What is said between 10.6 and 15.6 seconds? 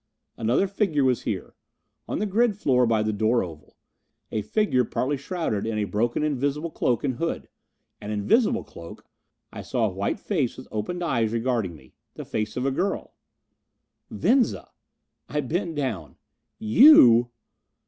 opened eyes regarding me. The face of a girl. Venza! I